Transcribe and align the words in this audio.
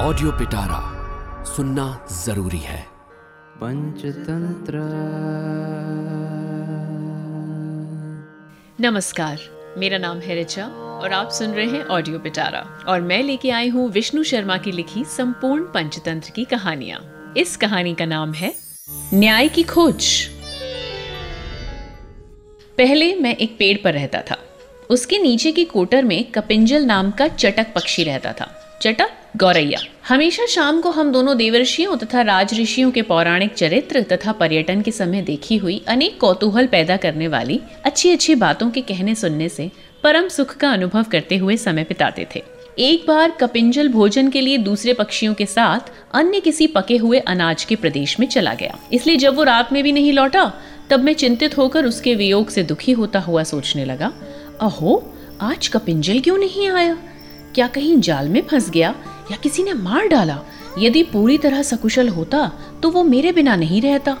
Audio 0.00 0.32
पिटारा 0.32 0.78
सुनना 1.44 1.84
ज़रूरी 2.24 2.58
है। 2.58 2.80
पंचतंत्र। 3.56 4.80
नमस्कार 8.80 9.38
मेरा 9.78 9.98
नाम 9.98 10.18
है 10.18 10.34
रिचा 10.34 10.66
और 10.66 11.12
आप 11.12 11.30
सुन 11.30 11.50
रहे 11.50 11.66
हैं 11.66 11.84
ऑडियो 11.84 12.18
पिटारा 12.18 12.60
और 12.88 13.00
मैं 13.00 13.22
लेके 13.22 13.50
आई 13.50 13.68
हूँ 13.68 13.88
विष्णु 13.90 14.22
शर्मा 14.22 14.56
की 14.56 14.72
लिखी 14.72 15.04
संपूर्ण 15.04 15.64
पंचतंत्र 15.64 16.30
की 16.30 16.44
कहानियाँ। 16.44 17.34
इस 17.36 17.56
कहानी 17.56 17.94
का 17.94 18.04
नाम 18.04 18.32
है 18.32 18.54
न्याय 19.14 19.48
की 19.48 19.62
खोज। 19.62 20.28
पहले 22.78 23.14
मैं 23.14 23.36
एक 23.36 23.56
पेड़ 23.58 23.78
पर 23.84 23.92
रहता 23.92 24.22
था। 24.30 24.36
उसके 24.90 25.18
नीचे 25.18 25.52
की 25.52 25.64
कोटर 25.64 26.04
में 26.04 26.32
कपिंजल 26.32 26.84
नाम 26.84 27.10
का 27.10 27.28
चटक 27.28 27.74
पक्षी 27.74 28.04
रहता 28.04 28.32
था। 28.32 28.78
चटक 28.82 29.10
गौरैया। 29.36 29.78
हमेशा 30.08 30.46
शाम 30.46 30.80
को 30.80 30.90
हम 30.90 31.12
दोनों 31.12 31.36
देवर्षियों 31.36 31.96
तथा 31.96 32.22
राज 32.22 32.60
ऋषियों 32.60 32.90
के 32.90 33.02
पौराणिक 33.02 33.54
चरित्र 33.54 34.02
तथा 34.02 34.32
पर्यटन 34.32 34.82
के 34.82 34.90
समय 34.90 35.22
देखी 35.22 35.56
हुई 35.56 35.84
अनेक 35.88 36.20
कौतूहल 36.20 36.66
पैदा 36.66 36.96
करने 36.96 37.28
वाली 37.28 37.60
अच्छी 37.84 38.10
अच्छी 38.10 38.34
बातों 38.34 38.70
के 38.70 38.80
कहने 38.80 39.14
सुनने 39.14 39.48
से 39.48 39.70
परम 40.02 40.28
सुख 40.28 40.56
का 40.56 40.70
अनुभव 40.70 41.02
करते 41.02 41.36
हुए 41.36 41.56
समय 41.56 41.82
बिताते 41.82 42.26
थे। 42.34 42.42
एक 42.78 43.04
बार 43.08 43.30
कपिंजल 43.30 43.88
भोजन 43.88 44.28
के 44.28 44.40
लिए 44.40 44.58
दूसरे 44.58 44.92
पक्षियों 44.92 45.34
के 45.34 45.46
साथ 45.46 45.80
अन्य 46.14 46.40
किसी 46.40 46.66
पके 46.66 46.96
हुए 46.96 47.18
अनाज 47.18 47.64
के 47.64 47.76
प्रदेश 47.76 48.20
में 48.20 48.26
चला 48.26 48.54
गया। 48.54 48.78
इसलिए 48.92 49.16
जब 49.16 49.34
वो 49.34 49.42
रात 49.42 49.72
में 49.72 49.82
भी 49.82 49.92
नहीं 49.92 50.12
लौटा, 50.12 50.52
तब 50.90 51.00
मैं 51.00 51.14
चिंतित 51.14 51.58
होकर 51.58 51.84
उसके 51.84 52.14
वियोग 52.14 52.48
से 52.48 52.62
दुखी 52.62 52.92
होता 52.92 53.20
हुआ 53.20 53.42
सोचने 53.42 53.84
लगा, 53.84 54.12
अहो, 54.60 55.14
आज 55.40 55.68
कपिंजल 55.68 56.20
क्यों 56.20 56.38
नहीं 56.38 56.70
आया? 56.70 56.98
क्या 57.54 57.66
कहीं 57.66 58.00
जाल 58.00 58.28
में 58.28 58.42
फंस 58.42 58.70
गया? 58.70 58.94
या 59.30 59.36
किसी 59.36 59.62
ने 59.62 59.72
मार 59.72 60.08
डाला? 60.08 60.38
यदि 60.78 61.02
पूरी 61.02 61.38
तरह 61.38 61.62
सकुशल 61.62 62.08
होता 62.08 62.50
तो 62.82 62.90
वो 62.90 63.02
मेरे 63.04 63.32
बिना 63.32 63.56
नहीं 63.56 63.82
रहता। 63.82 64.16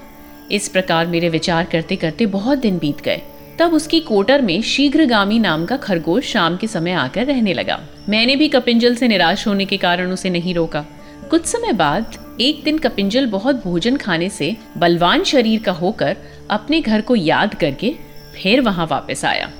इस 0.50 0.68
प्रकार 0.68 1.06
मेरे 1.06 1.28
विचार 1.28 1.64
करते 1.64 1.96
करते 1.96 2.26
बहुत 2.26 2.58
दिन 2.58 2.78
बीत 2.78 3.00
गए। 3.00 3.22
तब 3.58 3.74
उसकी 3.74 4.00
कोटर 4.00 4.42
में 4.42 4.60
शीघ्रगामी 4.62 5.38
नाम 5.38 5.64
का 5.66 5.76
खरगोश 5.76 6.24
शाम 6.24 6.56
के 6.56 6.66
समय 6.66 6.92
आकर 6.92 7.26
रहने 7.26 7.54
लगा। 7.54 7.80
मैंने 8.08 8.36
भी 8.36 8.48
कपिंजल 8.48 8.94
से 8.94 9.08
निराश 9.08 9.46
होने 9.46 9.64
के 9.64 9.76
कारण 9.76 10.12
उसे 10.12 10.30
नहीं 10.30 10.54
रोका। 10.54 10.84
कुछ 11.30 11.46
समय 11.46 11.72
बाद, 11.72 12.16
एक 12.40 12.62
दिन 12.64 12.78
कपिंजल 12.78 13.26
बहुत 13.26 13.62
भोजन 13.64 13.96
खाने 13.96 14.28
से 14.28 14.56
बलवान 14.78 15.24
शरीर 15.24 15.62
का 15.62 15.72
होकर 15.72 16.16
अपने 16.50 16.80
घर 16.80 17.00
को 17.00 17.16
याद 17.16 17.54
करके 17.54 17.94
फिर 18.34 18.60
वहाँ 18.60 18.86
वापस 18.90 19.24
आया। 19.24 19.50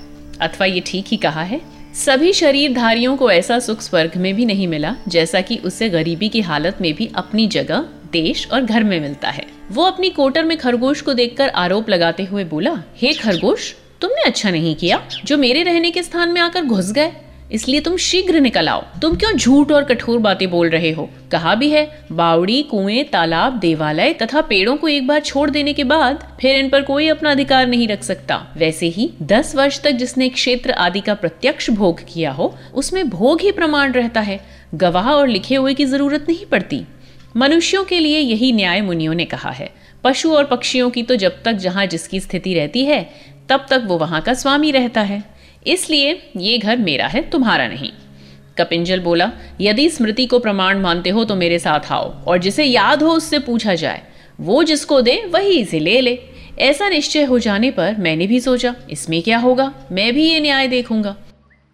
अथवा 0.41 0.66
ये 0.66 0.83
ठीक 0.86 1.06
ही 1.08 1.16
कहा 1.16 1.42
है? 1.42 1.60
सभी 1.97 2.33
शरीरधारियों 2.33 3.16
को 3.16 3.30
ऐसा 3.30 3.58
सुख 3.58 3.80
स्वर्ग 3.80 4.16
में 4.16 4.34
भी 4.34 4.44
नहीं 4.44 4.66
मिला 4.69 4.94
जैसा 5.08 5.41
कि 5.41 5.56
उसे 5.56 5.89
गरीबी 5.89 6.28
की 6.28 6.41
हालत 6.41 6.78
में 6.80 6.94
भी 6.94 7.11
अपनी 7.14 7.47
जगह, 7.47 7.84
देश 8.12 8.47
और 8.53 8.62
घर 8.62 8.84
में 8.84 9.00
मिलता 9.00 9.30
है। 9.30 9.47
वो 9.70 9.84
अपनी 9.84 10.11
कोटर 10.11 10.44
में 10.44 10.56
खरगोश 10.58 11.00
को 11.00 11.14
देखकर 11.14 11.48
आरोप 11.48 11.88
लगाते 11.88 12.25
हुए 12.25 12.44
बोला, 12.44 12.83
हे 12.97 13.12
खरगोश, 13.12 13.75
तुमने 14.00 14.22
अच्छा 14.22 14.50
नहीं 14.50 14.75
किया। 14.75 15.08
जो 15.25 15.38
मेरे 15.38 15.62
रहने 15.62 15.91
के 15.91 16.03
स्थान 16.03 16.33
में 16.33 16.41
आकर 16.41 16.64
घुस 16.64 16.92
गए 16.92 17.12
इसलिए 17.52 17.80
तुम 17.80 17.97
शीघ्र 17.97 18.41
निकल 18.41 18.69
आओ। 18.69 18.84
तुम 19.02 19.16
क्यों 19.16 19.33
झूठ 19.33 19.72
और 19.72 19.84
कठोर 19.84 20.19
बातें 20.19 20.50
बोल 20.50 20.69
रहे 20.69 20.91
हो? 20.91 21.11
कहा 21.33 21.55
भी 21.55 21.70
है, 21.70 22.05
बावड़ी, 22.12 22.62
कुएँ, 22.62 23.05
तालाब, 23.05 23.58
देवालय 23.58 24.12
तथा 24.12 24.41
पेड़ों 24.41 24.77
को 24.77 24.88
एक 24.88 25.06
बार 25.06 25.20
छोड़ 25.20 25.50
देने 25.50 25.72
के 25.72 25.84
बाद 25.84 26.36
फिर 26.41 26.56
इन 26.56 26.69
पर 26.69 26.83
कोई 26.83 27.08
अपना 27.08 27.30
अधिकार 27.30 27.66
नहीं 27.66 27.88
रख 27.88 28.03
सकता। 28.03 28.47
वैसे 28.56 28.86
ही, 28.86 29.11
दस 29.22 29.55
वर्ष 29.55 29.80
तक 29.80 29.91
जिसने 29.91 30.28
क्षेत्र 30.28 30.70
आदि 30.70 31.00
का 31.00 31.14
प्रत्यक्ष 31.14 31.70
भोग 31.70 32.00
किया 32.14 32.33
हो, 32.33 32.58
उसमें 32.75 33.08
भोग 33.08 33.41
ही 33.41 33.53
प्रमाण 33.53 33.92
रहता 33.92 34.20
है। 34.20 34.41
गवाह 34.75 35.10
और 35.10 35.28
लिखे 35.28 35.55
हुए 35.56 35.75
की 35.75 35.84
ज़रूरत 35.84 36.27
नहीं 36.28 36.47
पड़ती। 36.47 36.83
मनुष्यों 37.36 37.84
के 37.84 38.00
लिए 38.00 38.19
यही 38.19 38.53
न्याय 38.53 38.81
मुनियों 38.81 39.14
ने 39.14 39.25
कहा 39.25 39.50
है। 39.50 39.70
पशु 40.05 40.33
और 40.33 40.44
पक्षियों 40.44 40.91
की 40.91 41.03
तो 41.03 41.16
जब 41.16 41.42
तक 41.42 41.53
जहाँ 41.53 41.86
जिसकी 41.86 42.20
स्थिति 42.20 42.54
रहती 42.54 42.84
है, 42.84 43.10
तब 43.49 43.66
तक 43.70 43.82
वो 43.87 43.99
वहाँ 43.99 44.20
का 44.20 44.34
स्वामी 44.34 44.70
रहता 44.70 45.00
है। 45.00 45.35
इसलिए 45.66 46.21
ये 46.37 46.59
घर 46.59 46.77
मेरा 46.77 47.06
है, 47.06 47.22
तुम्हारा 47.31 47.69
नहीं। 47.69 47.91
कपिंजल 48.59 49.00
बोला, 49.00 49.31
यदि 49.60 49.88
स्मृति 49.91 50.27
को 50.27 50.38
प्रमाण 50.38 50.78
मानते 50.78 51.10
हो 51.10 51.25
तो 51.25 51.34
मेरे 51.34 51.59
साथ 51.59 51.93
आओ, 51.93 52.12
और 52.25 52.38
जिसे 52.38 52.65
याद 52.65 53.03
हो 53.03 53.10
उससे 53.10 53.38
पूछा 53.38 53.75
जाए। 53.75 54.03
वो 54.41 54.62
जिसको 54.65 55.00
दे, 55.00 55.16
वही 55.26 55.59
इसे 55.59 55.78
ले 55.78 56.00
ले। 56.00 56.19
ऐसा 56.59 56.88
निश्चय 56.88 57.25
हो 57.25 57.38
जाने 57.38 57.71
पर 57.71 57.97
मैंने 57.99 58.26
भी 58.26 58.41
सोचा, 58.41 58.75
इसमें 58.91 59.22
क्या 59.22 59.38
होगा? 59.38 59.72
मैं 59.93 60.12
भी 60.15 60.31
ये 60.31 60.41
न्याय 60.41 60.69
देखूँगा। 60.69 61.16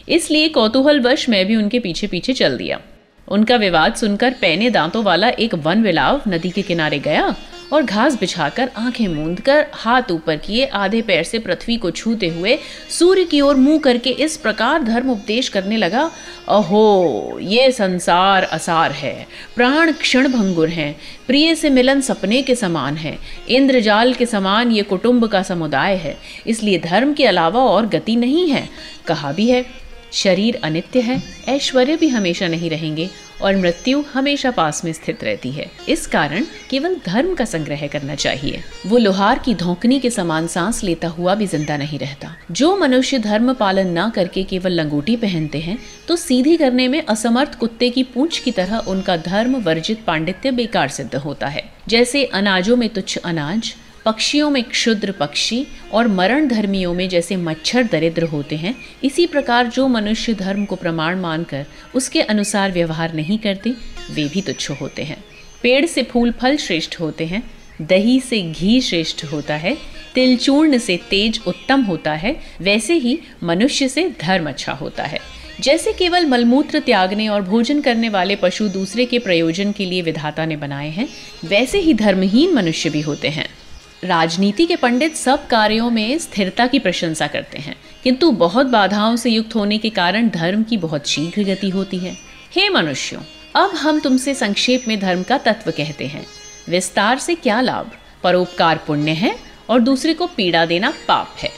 इसलिए 0.08 0.48
कौतूहलवश 0.48 1.28
मैं 1.28 1.46
भी 1.46 1.56
उनके 1.56 1.78
पीछे 1.78 2.06
पीछे 2.06 2.32
चल 2.32 2.56
दिया। 2.56 2.80
उनका 3.28 3.56
विवाद 3.56 3.94
सुनकर 3.94 4.34
पैने 4.40 4.70
दांतों 4.70 5.02
वाला 5.04 5.28
एक 5.28 5.54
वन 5.54 5.82
विलाव 5.82 6.22
नदी 6.28 6.50
के 6.50 6.62
किनारे 6.62 6.98
गया 6.98 7.34
और 7.72 7.82
घास 7.82 8.20
बिछाकर 8.20 8.70
आँखें 8.76 9.08
मूंद 9.08 9.40
कर 9.40 9.66
हाथ 9.72 10.02
ऊपर 10.10 10.36
किए 10.36 10.66
आधे 10.66 11.02
पैर 11.02 11.22
से 11.22 11.38
पृथ्वी 11.38 11.76
को 11.76 11.90
छूते 11.90 12.28
हुए 12.28 12.58
सूर्य 12.90 13.24
की 13.24 13.40
ओर 13.40 13.56
मुँह 13.56 13.78
करके 13.78 14.10
इस 14.10 14.36
प्रकार 14.36 14.82
धर्म 14.82 15.10
उपदेश 15.10 15.48
करने 15.48 15.76
लगा, 15.76 16.10
अहो, 16.48 17.38
ये 17.42 17.72
संसार 17.72 18.42
असार 18.42 18.92
है। 18.92 19.26
प्राण 19.56 19.92
क्षण 19.92 20.28
भंगुर 20.28 20.68
है। 20.68 20.96
प्रिय 21.26 21.54
से 21.54 21.70
मिलन 21.70 22.00
सपने 22.00 22.42
के 22.42 22.54
समान 22.54 22.96
है। 22.96 23.18
इंद्रजाल 23.48 24.14
के 24.14 24.26
समान 24.26 24.72
ये 24.72 24.82
कुटुंब 24.82 25.26
का 25.26 25.42
समुदाय 25.42 25.96
है। 25.96 26.18
इसलिए 26.46 26.78
धर्म 26.78 27.12
के 27.12 27.26
अलावा 27.26 27.60
और 27.60 27.86
गति 27.86 28.16
नहीं 28.16 28.50
है। 28.50 28.68
कहा 29.06 29.32
भी 29.32 29.50
है, 29.50 29.66
शरीर 30.12 30.60
अनित्य 30.64 31.00
है। 31.00 31.22
ऐश्वर्य 31.48 31.96
भी 31.96 32.08
हमेशा 32.08 32.48
नहीं 32.48 32.70
रहेंगे। 32.70 33.10
और 33.42 33.56
मृत्यु 33.56 34.02
हमेशा 34.12 34.50
पास 34.50 34.84
में 34.84 34.92
स्थित 34.92 35.24
रहती 35.24 35.50
है। 35.50 35.66
इस 35.88 36.06
कारण 36.06 36.44
केवल 36.70 36.96
धर्म 37.06 37.34
का 37.34 37.44
संग्रह 37.44 37.86
करना 37.86 38.14
चाहिए। 38.16 38.62
वो 38.86 38.98
लोहार 38.98 39.38
की 39.38 39.54
धोकनी 39.54 39.98
के 40.00 40.10
समान 40.10 40.46
सांस 40.46 40.82
लेता 40.84 41.08
हुआ 41.08 41.34
भी 41.34 41.46
ज़िंदा 41.46 41.76
नहीं 41.76 41.98
रहता। 41.98 42.34
जो 42.50 42.76
मनुष्य 42.76 43.18
धर्म 43.20 43.52
पालन 43.54 43.98
न 43.98 44.08
करके 44.10 44.42
केवल 44.44 44.72
लंगोटी 44.72 45.16
पहनते 45.18 45.58
हैं 45.60 45.78
तो 46.08 46.16
सीधी 46.18 46.56
करने 46.56 46.88
में 46.88 47.00
असमर्थ 47.02 47.58
कुत्ते 47.58 47.90
की 47.90 48.02
पूंछ 48.04 48.38
की 48.38 48.50
तरह 48.50 48.78
उनका 48.88 49.16
धर्म 49.18 49.56
वर्जित 49.62 50.04
पांडित्य 50.06 50.50
बेकार 50.52 50.88
सिद्ध 50.90 51.14
होता 51.16 51.46
है। 51.48 51.64
जैसे 51.88 52.24
अनाजों 52.24 52.76
में 52.76 52.88
तुच्छ 52.88 53.16
अनाज 53.16 53.74
पक्षियों 54.04 54.50
में 54.50 54.64
क्षुद्र 54.64 55.12
पक्षी 55.12 55.66
और 55.92 56.08
मरण 56.08 56.48
धर्मियों 56.48 56.94
में 56.94 57.08
जैसे 57.08 57.36
मच्छर 57.36 57.82
दरिद्र 57.82 58.22
होते 58.22 58.56
हैं, 58.56 58.74
इसी 59.04 59.26
प्रकार 59.26 59.66
जो 59.66 59.88
मनुष्य 59.88 60.34
धर्म 60.34 60.64
को 60.64 60.76
प्रमाण 60.76 61.18
मानकर 61.18 61.66
उसके 61.94 62.20
अनुसार 62.20 62.72
व्यवहार 62.72 63.14
नहीं 63.14 63.38
करते, 63.38 63.70
वे 64.10 64.24
भी 64.24 64.40
तुच्छ 64.40 64.70
होते 64.70 65.02
हैं। 65.02 65.24
पेड़ 65.62 65.86
से 65.86 66.02
फूल 66.02 66.32
फल 66.32 66.56
श्रेष्ठ 66.56 67.00
होते 67.00 67.26
हैं, 67.26 67.50
दही 67.82 68.20
से 68.20 68.42
घी 68.42 68.80
श्रेष्ठ 68.80 69.24
होता 69.24 69.54
है, 69.54 69.78
तिलचूर्ण 70.14 70.78
से 70.78 71.00
तेज 71.10 71.40
उत्तम 71.46 71.82
होता 71.82 72.12
है, 72.12 72.40
वैसे 72.60 72.94
ही 72.94 73.18
मनुष्य 73.42 73.88
से 73.88 74.14
धर्म 74.20 74.48
अच्छा 74.48 74.72
होता 74.72 75.02
है। 75.02 75.18
जैसे 75.60 75.92
केवल 75.92 76.26
मलमूत्र 76.26 76.80
त्यागने 76.80 77.28
और 77.28 77.42
भोजन 77.42 77.80
करने 77.80 78.08
वाले 78.08 78.36
पशु 78.36 78.68
दूसरे 78.68 79.04
के 79.04 79.18
प्रयोजन 79.18 79.72
के 79.72 79.84
लिए 79.84 80.02
विधाता 80.02 80.46
ने 80.46 80.56
बनाए 80.56 80.90
हैं, 80.90 81.08
वैसे 81.44 81.78
ही 81.78 81.94
धर्महीन 81.94 82.54
मनुष्य 82.54 82.90
भी 82.90 83.00
होते 83.00 83.28
हैं। 83.28 83.61
राजनीति 84.04 84.66
के 84.66 84.76
पंडित 84.76 85.16
सब 85.16 85.46
कार्यों 85.46 85.90
में 85.90 86.18
स्थिरता 86.18 86.66
की 86.66 86.78
प्रशंसा 86.78 87.26
करते 87.26 87.58
हैं। 87.58 87.76
किंतु 88.04 88.30
बहुत 88.30 88.66
बाधाओं 88.66 89.16
से 89.16 89.30
युक्त 89.30 89.54
होने 89.54 89.78
के 89.78 89.90
कारण 89.90 90.28
धर्म 90.28 90.62
की 90.62 90.76
बहुत 90.76 91.08
शीघ्र 91.08 91.44
गति 91.44 91.70
होती 91.70 91.98
है। 91.98 92.16
हे 92.52 92.68
मनुष्यों, 92.68 93.20
अब 93.56 93.70
हम 93.70 94.00
तुमसे 94.00 94.34
संक्षेप 94.34 94.84
में 94.88 95.00
धर्म 95.00 95.22
का 95.22 95.38
तत्व 95.38 95.70
कहते 95.70 96.06
हैं। 96.06 96.26
विस्तार 96.68 97.18
से 97.18 97.34
क्या 97.34 97.60
लाभ? 97.60 97.90
परोपकार 98.22 98.76
पुण्य 98.86 99.10
है 99.10 99.38
और 99.68 99.80
दूसरे 99.80 100.14
को 100.14 100.26
पीड़ा 100.26 100.66
देना 100.66 100.92
पाप 101.08 101.36
है। 101.38 101.50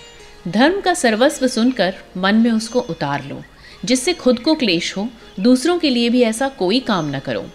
धर्म 0.48 0.80
का 0.80 0.94
सर्वस्व 0.94 1.48
सुनकर 1.48 1.94
मन 2.16 2.34
में 2.34 2.50
उसको 2.50 2.80
उतार 2.80 3.24
लो, 3.24 3.42
जिससे 3.84 4.12
खुद 4.12 4.38
को 4.38 4.54
क्लेश 4.54 4.96
हो, 4.96 5.08
दूसरों 5.40 5.78
के 5.78 5.90
लिए 5.90 6.10
भी 6.10 6.22
ऐसा 6.22 6.48
कोई 6.48 6.80
काम 6.80 7.16
न 7.16 7.18
करो। 7.18 7.50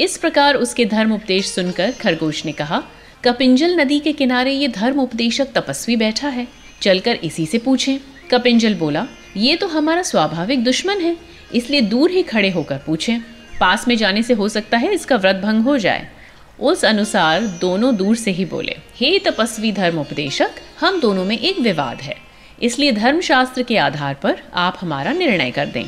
इस 0.00 0.16
प्रकार 0.16 0.54
उसके 0.54 0.84
धर्म 0.84 1.12
उपदेश 1.12 1.46
सुनकर 1.46 1.90
खरगोश 1.90 2.46
ने 2.46 2.52
कहा 2.52 2.82
कपिंजल 3.24 3.74
नदी 3.80 3.98
के 4.00 4.12
किनारे 4.12 4.52
ये 4.52 4.68
धर्म 4.68 5.00
उपदेशक 5.00 5.48
तपस्वी 5.54 5.96
बैठा 5.96 6.28
है। 6.28 6.46
चलकर 6.82 7.16
इसी 7.16 7.46
से 7.46 7.58
पूछें। 7.58 7.98
कपिंजल 8.30 8.74
बोला, 8.74 9.06
ये 9.36 9.56
तो 9.56 9.66
हमारा 9.66 10.02
स्वाभाविक 10.02 10.64
दुश्मन 10.64 11.00
है, 11.00 11.16
इसलिए 11.54 11.80
दूर 11.80 12.10
ही 12.10 12.22
खड़े 12.22 12.50
होकर 12.50 12.78
पूछें। 12.78 13.20
पास 13.60 13.86
में 13.88 13.96
जाने 13.96 14.22
से 14.22 14.34
हो 14.34 14.48
सकता 14.48 14.78
है 14.78 14.92
इसका 14.94 15.16
व्रत 15.16 15.36
भंग 15.36 15.62
हो 15.62 15.76
जाए? 15.78 16.08
उस 16.60 16.84
अनुसार 16.84 17.46
दोनों 17.60 17.94
दूर 17.96 18.16
से 18.16 18.30
ही 18.30 18.44
बोले, 18.44 18.76
हे 18.96 19.18
तपस्वी 19.18 19.72
धर्म 19.72 19.98
उपदेशक, 19.98 20.50
हम 20.80 21.00
दोनों 21.00 21.24
में 21.24 21.38
एक 21.38 21.60
विवाद 21.60 22.00
है। 22.00 22.16
इसलिए 22.62 22.92
धर्मशास्त्र 22.92 23.62
के 23.62 23.76
आधार 23.76 24.14
पर 24.14 24.42
आप 24.54 24.78
हमारा 24.80 25.12
निर्णय 25.12 25.50
कर 25.50 25.66
दें। 25.66 25.84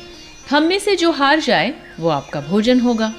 हम 0.51 0.63
में 0.63 0.79
से 0.79 0.97
जो 0.97 1.11
हार 1.11 1.41
जाए, 1.41 1.75
वो 2.01 2.09
आपका 2.09 2.41
भोजन 2.41 2.81
होगा। 2.81 3.15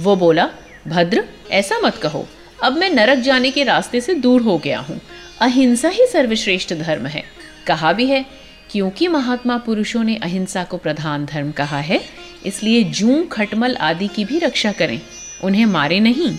वो 0.00 0.16
बोला, 0.16 0.50
भद्र, 0.88 1.24
ऐसा 1.50 1.78
मत 1.78 1.96
कहो। 1.96 2.28
अब 2.62 2.76
मैं 2.76 2.90
नरक 2.90 3.18
जाने 3.18 3.50
के 3.50 3.64
रास्ते 3.64 4.00
से 4.00 4.14
दूर 4.14 4.42
हो 4.42 4.58
गया 4.58 4.78
हूँ। 4.78 5.00
अहिंसा 5.40 5.88
ही 5.88 6.06
सर्वश्रेष्ठ 6.06 6.74
धर्म 6.74 7.06
है। 7.06 7.22
कहा 7.66 7.92
भी 7.92 8.06
है, 8.06 8.24
क्योंकि 8.70 9.08
महात्मा 9.08 9.56
पुरुषों 9.58 10.04
ने 10.04 10.16
अहिंसा 10.16 10.64
को 10.64 10.76
प्रधान 10.76 11.24
धर्म 11.26 11.50
कहा 11.50 11.78
है, 11.78 12.00
इसलिए 12.46 12.82
जू 12.84 13.22
खटमल 13.24 13.76
आदि 13.76 14.08
की 14.08 14.24
भी 14.24 14.38
रक्षा 14.38 14.72
करें, 14.72 15.00
उन्हें 15.44 15.66
मारे 15.66 16.00
नहीं। 16.00 16.38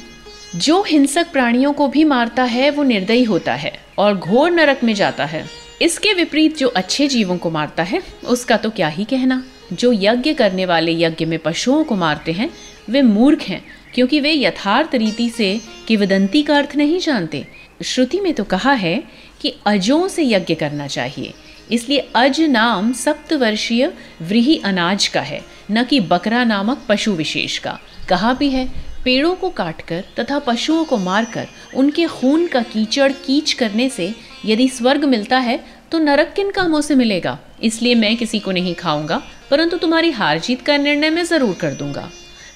जो 0.56 0.82
हिंसक 0.84 1.32
प्राणियों 1.32 1.74
को 1.74 1.88
भी 1.88 2.04
मारता 2.04 2.44
है, 2.44 2.70
वो 2.70 2.84
निर्दयी 2.84 3.24
होता 3.24 3.54
है 3.54 3.74
और 3.98 4.18
घोर 4.18 4.52
नरक 4.52 4.84
में 4.84 4.94
जाता 4.94 5.26
है। 5.26 5.46
इसके 5.82 6.14
विपरीत 6.14 6.58
जो 6.58 6.68
अच्छे 6.68 7.08
जीवों 7.08 7.38
को 7.38 7.50
मारता 7.50 7.84
है, 7.84 8.02
उसका 8.26 8.58
तो 8.58 8.70
क्या 8.70 8.88
ही 8.88 9.04
कहना। 9.04 9.44
जो 9.74 9.92
यज्ञ 9.94 10.34
करने 10.34 10.66
वाले 10.66 10.92
यज्ञ 10.92 11.26
में 11.26 11.40
पशुओं 11.40 11.84
को 11.84 11.96
मारते 11.96 12.32
हैं, 12.32 12.50
वे 12.90 13.02
मूर्ख 13.02 13.42
हैं 13.42 13.64
क्योंकि 13.94 14.20
वे 14.20 14.34
यथार्थ 14.34 14.96
रीति 14.96 15.30
से 15.30 15.60
किवदंती 15.88 16.42
का 16.44 16.58
अर्थ 16.58 16.76
नहीं 16.76 17.00
जानते। 17.00 17.46
श्रुति 17.84 18.20
में 18.20 18.34
तो 18.34 18.44
कहा 18.46 18.74
है 18.74 19.02
कि 19.42 19.54
अजों 19.68 20.08
से 20.08 20.24
यज्ञ 20.24 20.56
करना 20.56 20.88
चाहिए। 20.88 21.34
इसलिए 21.72 22.08
अज 22.16 22.40
नाम 22.42 22.92
सप्तवर्षीय 22.94 23.92
व्रीही 24.22 24.58
अनाज 24.66 25.08
का 25.08 25.22
है, 25.22 25.42
न 25.72 25.84
कि 25.84 26.00
बकरा 26.02 26.44
नामक 26.44 26.86
पशु 26.90 27.12
विशेष 27.14 27.58
का। 27.58 27.78
कहा 28.10 28.34
भी 28.34 28.50
है, 28.50 28.68
पेड़ों 29.06 29.34
को 29.36 29.50
काटकर 29.50 30.04
तथा 30.20 30.40
पशुओं 30.40 30.84
को 30.86 30.98
मारकर 31.00 31.48
उनके 31.76 32.06
खून 32.08 32.48
का 32.48 32.62
कीचड़ 32.64 33.12
कीच 33.26 33.54
करने 33.54 33.90
से 33.90 34.14
यदि 34.46 34.68
स्वर्ग 34.70 35.06
मिलता 35.06 35.38
है 35.40 35.60
तो 35.92 36.00
नरक 36.00 36.34
किन 36.36 36.52
कामों 36.52 36.82
से 36.82 36.96
मिलेगा? 36.96 37.38
इसलिए 37.64 37.96
मैं 37.96 38.16
किसी 38.18 38.40
को 38.40 38.52
नहीं 38.52 38.74
खाऊँगा, 38.76 39.22
परंतु 39.50 39.78
तुम्हारी 39.78 40.12
हार 40.12 40.40
जीत 40.40 40.62
का 40.62 40.78
निर्णय 40.78 41.10
मैं 41.10 41.24
ज़रूर 41.26 41.56
कर 41.56 41.74
दूँगा। 41.74 42.10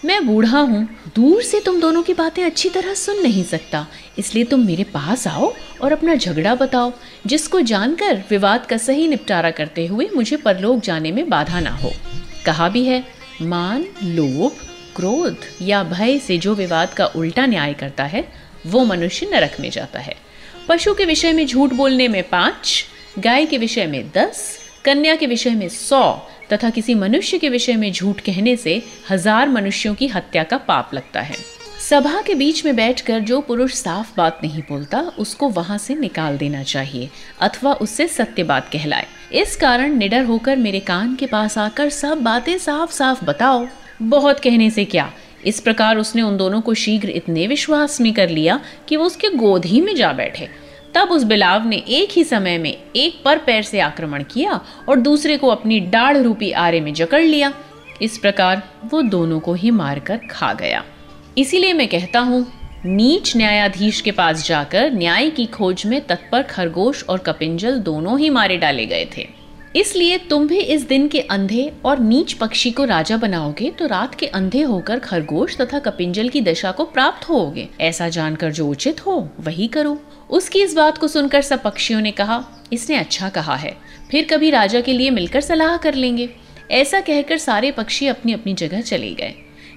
मैं 0.06 0.28
बूढ़ा 0.28 0.60
हूँ। 0.60 0.90
दूर 1.16 1.42
से 1.42 1.60
तुम 1.60 1.82
दोनों 1.82 2.04
की 2.04 2.14
बातें 2.14 2.44
अच्छी 2.44 2.70
तरह 2.70 2.94
सुन 2.94 3.22
नहीं 3.22 3.44
सकता। 3.44 3.88
इसलिए 4.18 4.44
तुम 4.44 4.66
मेरे 4.66 4.84
पास 4.84 5.28
आओ 5.28 5.54
और 5.82 5.92
अपना 5.92 6.16
झगड़ा 6.16 6.56
बताओ। 6.56 6.94
जिसको 7.26 7.62
जानकर 7.62 8.24
विवाद 8.30 8.66
का 8.66 8.78
सही 8.78 9.08
निपटारा 9.08 9.52
करते 9.52 9.86
हुए 9.86 10.10
मुझे 10.16 10.36
परलोक 10.36 10.80
जाने 10.80 11.12
में 11.12 11.30
बाधा 11.30 11.60
ना 11.60 11.70
हो। 11.70 11.92
कहा 12.46 12.70
भी 12.70 12.86
है, 12.86 13.04
मान, 13.42 13.86
लोभ, 14.04 14.52
क्रोध 14.96 15.38
या 15.62 15.84
भय 15.84 16.20
से 16.20 16.38
जो 16.38 16.56
विवाद 16.56 16.94
का 16.94 17.06
उल्टा 17.06 17.46
न्याय 17.46 17.74
करता 17.74 18.04
है, 18.04 18.34
वो 18.68 18.86
मनुष्य 18.86 19.30
नरक 19.32 19.58
में 19.60 19.70
जाता 19.70 20.00
है। 20.00 20.16
पशु 20.68 20.94
के 20.94 21.06
विषय 21.06 21.34
में 21.34 21.48
झूठ 21.48 21.74
बोलने 21.74 22.08
में 22.08 22.30
पाँच, 22.30 22.86
गाय 23.20 23.46
के 23.46 23.58
विषय 23.58 23.86
में 23.86 24.12
दस, 24.16 24.60
कन्या 24.86 25.16
के 25.16 25.26
विषय 25.26 25.50
में 25.50 25.70
सौ 25.70 26.28
तथा 26.54 26.70
किसी 26.70 26.96
मनुष्य 26.96 27.38
के 27.38 27.50
विषय 27.50 27.76
में 27.76 27.92
झूठ 27.92 28.22
कहने 28.22 28.56
से 28.56 28.82
हज़ार 29.10 29.50
मनुष्यों 29.50 29.94
की 29.96 30.08
हत्या 30.08 30.44
का 30.44 30.58
पाप 30.58 30.94
लगता 30.94 31.22
है। 31.22 31.36
सभा 31.80 32.22
के 32.22 32.36
बीच 32.36 32.64
में 32.66 32.76
बैठकर 32.76 33.20
जो 33.20 33.40
पुरुष 33.42 33.74
साफ़ 33.74 34.16
बात 34.18 34.40
नहीं 34.44 34.62
बोलता, 34.62 35.00
उसको 35.20 35.50
वहाँ 35.50 35.78
से 35.78 35.96
निकाल 35.96 36.38
देना 36.38 36.64
चाहिए, 36.64 37.10
अथवा 37.42 37.74
उससे 37.74 38.08
सत्य 38.08 38.44
बात 38.44 38.70
कहलाए। 38.74 39.06
इस 39.34 39.56
कारण 39.56 39.96
निडर 39.96 40.24
होकर 40.24 40.56
मेरे 40.56 40.80
कान 40.80 41.16
के 41.16 41.26
पास 41.26 41.58
आकर 41.58 41.90
सब 41.90 42.22
बातें 42.22 42.58
साफ़ 42.58 42.92
साफ़ 42.92 43.24
बताओ। 43.26 43.68
बहुत 44.02 44.40
कहने 44.40 44.70
से 44.70 44.86
क्या? 44.86 45.12
इस 45.46 45.60
प्रकार 45.60 45.98
उसने 45.98 46.22
उन 46.22 46.38
दोनों 46.38 46.62
को 46.62 46.74
शीघ्र 46.74 47.10
इतने 47.10 47.48
विश्वास 47.48 48.02
में 48.02 48.14
कर 48.14 48.30
लिया 48.30 48.60
कि 48.88 48.96
वो 48.98 49.06
उसके 49.06 49.30
गोद 49.30 49.66
ही 49.66 49.82
में 49.82 49.96
जा 49.96 50.12
बैठे। 50.14 50.50
तब 50.96 51.12
उस 51.12 51.24
बिलाव 51.24 51.68
ने 51.68 51.76
एक 51.76 52.10
ही 52.12 52.24
समय 52.24 52.58
में 52.58 52.78
एक 52.96 53.22
पर 53.26 53.38
पैर 53.38 53.64
से 53.64 53.80
आक्रमण 53.80 54.24
किया 54.24 54.62
और 54.90 54.96
दूसरे 54.96 55.38
को 55.38 55.48
अपनी 55.48 55.80
डाढ़ 55.80 56.18
रूपी 56.18 56.52
आरे 56.52 56.80
में 56.82 56.94
जकड़ 56.94 57.22
लिया। 57.22 57.54
इस 58.02 58.18
प्रकार 58.18 58.64
वो 58.86 59.02
दोनों 59.02 59.40
को 59.40 59.54
ही 59.54 59.72
मारकर 59.72 60.20
खा 60.32 60.54
गया। 60.54 60.84
इसीलिए 61.38 61.74
मैं 61.74 61.88
कहता 61.88 62.20
हूँ, 62.20 62.46
नीच 62.86 63.36
न्यायाधीश 63.38 64.02
के 64.02 64.12
पास 64.12 64.48
जाकर 64.48 64.92
न्याय 64.92 65.30
की 65.30 65.46
खोज 65.46 65.86
में 65.86 66.02
तत्पर 66.02 66.42
खरगोश 66.42 67.04
और 67.04 67.18
कपिंजल 67.18 67.80
दोनों 67.80 68.20
ही 68.20 68.30
मारे 68.30 68.58
डाले 68.58 68.86
गए 68.86 69.08
थे। 69.18 69.28
इसलिए 69.76 70.18
तुम 70.18 70.48
भी 70.48 70.60
इस 70.60 70.88
दिन 70.88 71.08
के 71.08 71.20
अंधे 71.22 71.72
और 71.86 72.00
नीच 72.00 72.34
पक्षी 72.34 72.72
को 72.72 72.84
राजा 72.86 73.18
बनाओगे 73.18 73.70
तो 73.72 73.86
रात 73.86 74.14
के 74.16 74.26
अंधे 74.28 74.62
होकर 74.62 75.00
खरगोश 75.00 75.58
तथा 75.58 75.80
कपिंजल 75.80 76.30
की 76.30 76.42
दशा 76.42 76.72
को 76.72 76.84
प्राप्त 76.86 77.30
होोगे 77.30 77.68
ऐसा 77.82 78.08
जानकर 78.10 78.52
जो 78.52 78.68
उचित 78.68 79.06
हो, 79.06 79.30
वही 79.40 79.68
करो। 79.68 79.98
उसकी 80.30 80.62
इस 80.64 80.76
बात 80.76 80.98
को 80.98 81.08
सुनकर 81.08 81.42
सब 81.42 81.62
पक्षियों 81.64 82.02
ने 82.02 82.12
कहा, 82.12 82.44
इसने 82.74 82.96
अच्छा 82.96 83.30
कहा 83.30 83.56
है। 83.56 83.76
फिर 84.12 84.28
कभी 84.32 84.50
राजा 84.50 84.82
के 84.82 84.94
लिए 84.94 85.10
मिलकर 85.10 85.42
सलाह 85.42 85.76
कर 85.78 85.94
लेंगे। 85.94 86.30
ऐसा 86.72 87.00
कहकर 87.00 87.38
सारे 87.38 87.72
पक्षी 87.72 88.08
अपनी 88.08 88.34
अपनी 88.34 88.54
जगह 88.54 88.82
चले 88.82 89.12
गए। 89.12 89.34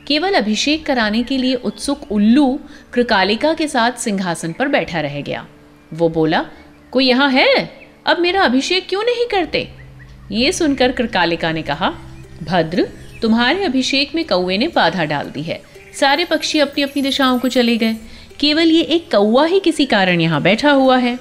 केवल 0.07 0.35
अभिषेक 0.35 0.87
कराने 0.87 1.23
के 1.23 1.39
लिए 1.39 1.55
उत्सुक 1.55 2.13
उल्लू 2.13 2.61
कृकालिका 2.93 3.53
के 3.55 3.69
साथ 3.69 3.99
सिंहासन 3.99 4.53
पर 4.53 4.69
बैठा 4.69 5.01
रह 5.01 5.21
गया। 5.21 5.47
वो 5.93 6.09
बोला, 6.09 6.45
कोई 6.91 7.09
यहाँ 7.09 7.31
है? 7.31 7.71
अब 8.07 8.19
मेरा 8.19 8.43
अभिषेक 8.43 8.89
क्यों 8.89 9.03
नहीं 9.03 9.27
करते? 9.27 9.69
ये 10.33 10.53
सुनकर 10.53 10.93
कृकालिका 10.93 11.53
ने 11.53 11.63
कहा, 11.63 11.91
भद्र, 12.43 12.89
तुम्हारे 13.23 13.65
अभिषेक 13.65 14.15
में 14.15 14.25
कौए 14.25 14.57
ने 14.57 14.69
बाधा 14.69 15.05
डाल 15.05 15.31
दी 15.31 15.43
है। 15.43 15.63
सारे 16.01 16.25
पक्षी 16.25 16.59
अपनी 16.59 16.83
अपनी 16.83 17.03
दिशाओं 17.03 17.39
को 17.39 17.49
चले 17.49 17.77
गए। 17.77 17.97
केवल 18.41 18.71
ये 18.71 18.83
एक 18.83 19.11
कौआ 19.11 19.47
ही 19.47 19.61
किसी 19.61 19.87
कारण 19.87 20.21
यहाँ 20.21 20.43
बैठा 20.43 20.71
हुआ 20.71 20.99
है। 20.99 21.19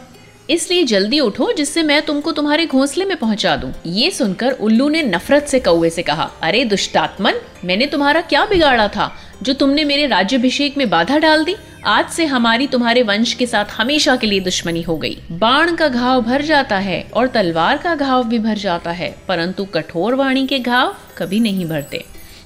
इसलिए 0.49 0.83
जल्दी 0.83 1.19
उठो, 1.19 1.51
जिससे 1.51 1.83
मैं 1.83 2.01
तुमको 2.01 2.31
तुम्हारे 2.31 2.65
घोंसले 2.65 3.05
में 3.05 3.17
पहुँचा 3.17 3.55
दूँ। 3.55 3.73
ये 3.85 4.11
सुनकर 4.11 4.51
उल्लू 4.51 4.89
ने 4.89 5.03
नफरत 5.03 5.45
से 5.45 5.59
कौए 5.59 5.89
से 5.89 6.03
कहा, 6.03 6.31
अरे 6.41 6.65
दुष्टात्मन, 6.65 7.33
मैंने 7.65 7.85
तुम्हारा 7.85 8.21
क्या 8.21 8.45
बिगाड़ा 8.45 8.87
था? 8.87 9.15
जो 9.43 9.53
तुमने 9.53 9.83
मेरे 9.83 10.05
राज्यभिषेक 10.07 10.77
में 10.77 10.89
बाधा 10.89 11.17
डाल 11.17 11.43
दी, 11.45 11.55
आज 11.85 12.09
से 12.09 12.25
हमारी 12.25 12.67
तुम्हारे 12.67 13.03
वंश 13.03 13.33
के 13.33 13.45
साथ 13.47 13.65
हमेशा 13.71 14.15
के 14.15 14.27
लिए 14.27 14.39
दुश्मनी 14.39 14.81
हो 14.81 14.97
गई। 14.97 15.17
बाण 15.31 15.75
का 15.75 15.87
घाव 15.87 16.21
भर 16.21 16.41
जाता 16.41 16.77
है 16.77 17.11
और 17.13 17.27
तलवार 17.27 17.77
का 17.77 17.95
घाव 17.95 18.23
भी 18.23 18.39
भर 18.39 18.57
जाता 18.57 18.91
है, 18.91 19.15
परंतु 19.27 19.65
कठोर 19.65 20.15
वाणी 20.15 20.47
के 20.47 20.59
घाव 20.59 20.95
कभी 21.17 21.39
नहीं 21.39 21.65
भरते। 21.65 22.05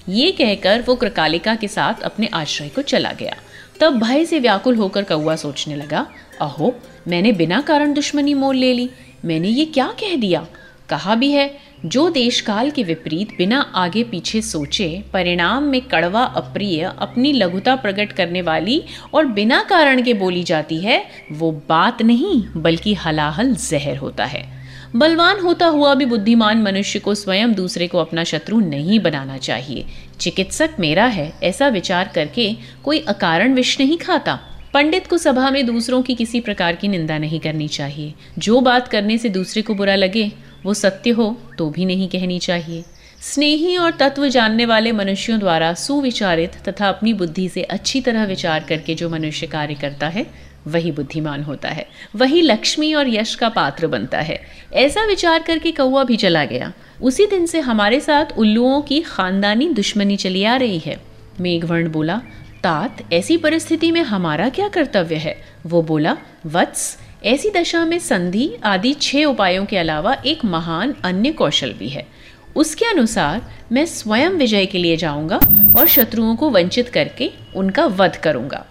ये 0.10 0.32
कहकर 0.32 0.82
वो 0.82 0.96
कृकालिका 0.96 1.56
के 1.56 1.68
साथ 1.68 2.02
अपने 2.02 2.30
आश्रय 2.34 2.70
को 2.70 2.82
चला 2.82 3.12
गया। 3.12 3.36
तब 3.80 4.00
भय 4.00 4.26
से 4.26 4.40
व्याकुल 4.40 4.76
होकर 4.76 5.04
कौआ 5.04 5.36
सोचने 5.36 5.76
लगा, 5.76 6.08
अहो, 6.42 6.76
मैंने 7.08 7.32
बिना 7.32 7.62
कारण 7.62 7.94
दुश्मनी 7.94 8.34
मोल 8.34 8.56
ले 8.56 8.74
ली। 8.74 8.90
मैंने 9.26 9.48
ये 9.48 9.66
क्या 9.66 9.88
कह 9.88 10.16
दिया? 10.16 10.46
कहा 10.92 11.16
भी 11.16 11.32
है, 11.32 11.58
जो 11.86 12.10
देश 12.10 12.42
काल 12.42 12.72
के 12.72 12.84
विपरीत 12.84 13.30
बिना 13.38 13.62
आगे 13.76 14.04
पीछे 14.04 14.42
सोचे, 14.42 15.04
परिणाम 15.14 15.64
में 15.64 15.82
कड़वा 15.82 16.24
अप्रिय 16.24 16.92
अपनी 17.00 17.34
लघुता 17.34 17.76
प्रकट 17.76 18.12
करने 18.12 18.42
वाली 18.42 18.84
और 19.14 19.26
बिना 19.26 19.64
कारण 19.64 20.04
के 20.04 20.14
बोली 20.14 20.44
जाती 20.44 20.78
है, 20.78 21.06
वो 21.32 21.52
बात 21.70 22.02
नहीं, 22.02 22.44
बल्कि 22.58 22.94
हलाहल 22.94 23.56
जहर 23.56 23.98
होता 23.98 24.26
है। 24.26 24.62
बलवान 24.96 25.40
होता 25.40 25.66
हुआ 25.66 25.94
भी 25.96 26.06
बुद्धिमान 26.06 26.62
मनुष्य 26.62 27.00
को 27.00 27.16
स्वयं 27.16 27.54
दूसरे 27.54 27.88
को 27.88 27.98
अपना 27.98 28.24
शत्रु 28.24 28.60
नहीं 28.60 29.00
बनाना 29.00 29.38
चाहिए। 29.38 29.86
चिकित्सक 30.20 30.70
मेरा 30.80 31.06
है, 31.06 31.34
ऐसा 31.44 31.68
विचार 31.68 32.12
करके 32.16 32.56
कोई 32.84 33.00
अकारण 33.00 33.54
विष 33.54 33.80
नहीं 33.80 33.98
खाता। 33.98 34.40
पंडित 34.74 35.08
को 35.08 35.18
सभा 35.18 35.50
में 35.50 35.66
दूसरों 35.66 36.02
की 36.02 36.16
किसी 36.16 36.40
प्रकार 36.40 36.76
की 36.76 36.88
निंदा 36.88 37.18
नहीं 37.18 37.40
करनी 37.40 37.68
चाहिए। 37.68 38.14
जो 38.38 38.62
बात 38.62 38.88
करने 38.88 39.18
से 39.18 39.30
दूसरे 39.30 39.62
को 39.62 39.74
बुरा 39.74 39.96
लगे 39.96 40.32
वो 40.66 40.74
सत्य 40.74 41.10
हो 41.10 41.38
तो 41.58 41.70
भी 41.70 41.86
नहीं 41.86 42.10
कहनी 42.10 42.40
चाहिए। 42.40 42.84
स्नेही 43.22 43.78
और 43.78 43.92
तत्व 43.92 44.28
जानने 44.28 44.66
वाले 44.66 44.92
मनुष्यों 44.92 45.40
द्वारा 45.40 45.74
सुविचारित 45.74 46.52
तथा 46.68 46.90
अपनी 46.90 47.14
बुद्धि 47.14 47.50
से 47.50 47.64
अच्छी 47.64 48.02
तरह 48.02 48.24
विचार 48.26 48.64
करके 48.64 48.96
जो 48.96 49.10
मनुष्य 49.10 49.48
कार्य 49.48 49.74
करता 49.74 50.08
है, 50.08 50.26
वही 50.68 50.92
बुद्धिमान 50.92 51.44
होता 51.44 51.70
है। 51.70 51.88
वही 52.16 52.42
लक्ष्मी 52.42 52.94
और 52.94 53.08
यश 53.08 53.36
का 53.36 53.50
पात्र 53.50 53.88
बनता 53.88 54.20
है। 54.20 54.42
ऐसा 54.74 55.06
विचार 55.06 55.42
करके 55.42 55.72
कौआ 55.72 56.04
भी 56.04 56.16
चला 56.16 56.46
गया। 56.46 56.74
उसी 57.02 57.26
दिन 57.26 57.46
से 57.46 57.60
हमारे 57.60 58.00
साथ 58.00 58.26
उल्लुओं 58.38 58.82
की 58.82 59.02
खानदानी 59.02 59.70
दुश्मनी 59.70 60.16
चली 60.16 60.44
आ 60.44 60.56
रही 60.56 60.80
है। 60.80 61.02
मेघवर्ण 61.40 61.92
बोला, 61.92 62.22
तात, 62.64 63.14
ऐसी 63.14 63.38
परिस्थिति 63.38 63.92
में 63.92 64.02
हमारा 64.02 64.50
क्या 64.50 64.68
कर्तव्य 64.68 65.16
है? 65.16 65.42
वो 65.66 65.82
बोला, 65.82 66.18
वत्स 66.46 66.98
ऐसी 67.24 67.50
दशा 67.50 67.86
में 67.86 68.00
संधि 68.00 68.58
आदि 68.64 68.94
छह 68.94 69.26
उपायों 69.26 69.66
के 69.66 69.78
अलावा 69.78 70.14
एक 70.26 70.46
महान 70.46 70.96
अन्य 71.04 71.32
कौशल 71.32 71.74
भी 71.74 71.90
है। 71.90 72.08
उसके 72.56 72.86
अनुसार 72.86 73.42
मैं 73.72 73.86
स्वयं 73.86 74.30
विजय 74.30 74.66
के 74.66 74.78
लिए 74.78 74.98
जाऊँगा 74.98 75.38
और 75.78 75.88
शत्रुओं 75.88 76.36
को 76.36 76.50
वंचित 76.50 76.90
करके 76.90 77.32
उनका 77.56 77.86
वध 77.86 78.16
करूँगा। 78.16 78.66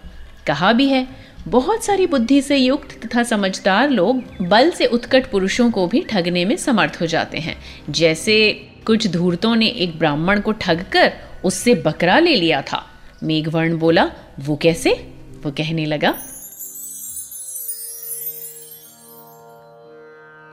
कहा 0.47 0.73
भी 0.73 0.87
है, 0.89 1.07
बहुत 1.47 1.83
सारी 1.83 2.07
बुद्धि 2.07 2.41
से 2.41 2.57
युक्त 2.57 3.05
तथा 3.05 3.23
समझदार 3.23 3.89
लोग 3.89 4.23
बल 4.41 4.71
से 4.71 4.85
उत्कट 4.85 5.31
पुरुषों 5.31 5.71
को 5.71 5.87
भी 5.87 6.01
ठगने 6.01 6.45
में 6.45 6.55
समर्थ 6.55 6.97
हो 7.01 7.05
जाते 7.05 7.37
हैं। 7.37 7.55
जैसे 7.89 8.51
कुछ 8.85 9.07
धूर्तों 9.07 9.55
ने 9.55 9.67
एक 9.67 9.97
ब्राह्मण 9.99 10.39
को 10.39 10.51
ठग 10.51 10.85
कर 10.91 11.13
उससे 11.43 11.75
बकरा 11.75 12.19
ले 12.19 12.35
लिया 12.35 12.61
था। 12.61 12.85
मेघवर्ण 13.23 13.77
बोला, 13.77 14.11
वो 14.39 14.55
कैसे? 14.55 14.93
वो 15.43 15.51
कहने 15.51 15.85
लगा 15.85 16.13